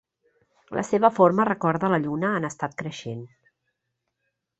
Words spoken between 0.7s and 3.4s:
La seva forma recorda la Lluna en estat creixent.